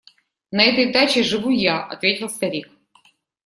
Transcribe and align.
–На 0.51 0.63
этой 0.63 0.91
даче 0.91 1.21
живу 1.21 1.51
я,– 1.51 1.83
ответил 1.85 2.27
старик. 2.27 2.67